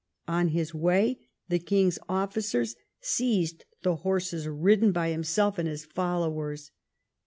On 0.27 0.47
his 0.47 0.73
way 0.73 1.19
the 1.47 1.59
king's 1.59 1.99
officers 2.09 2.75
seized 3.01 3.65
the 3.83 3.97
horses 3.97 4.47
ridden 4.47 4.91
by 4.91 5.11
himself 5.11 5.59
and 5.59 5.67
his 5.67 5.85
followers. 5.85 6.71